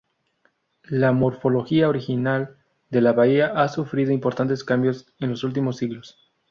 La 0.89 1.11
morfología 1.11 1.87
original 1.87 2.57
de 2.89 3.01
la 3.01 3.13
bahía 3.13 3.49
ha 3.61 3.67
sufrido 3.67 4.11
importantes 4.11 4.63
cambios 4.63 5.13
en 5.19 5.29
los 5.29 5.43
últimos 5.43 5.77
siglos. 5.77 6.17